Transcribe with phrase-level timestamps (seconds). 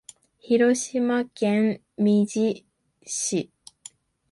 [0.39, 2.65] 広島県三次
[3.03, 3.51] 市